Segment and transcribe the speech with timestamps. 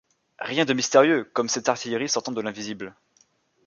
[0.39, 2.95] Rien de mystérieux comme cette artillerie sortant de l’invisible.